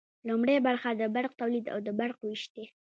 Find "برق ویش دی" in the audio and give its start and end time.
1.99-2.65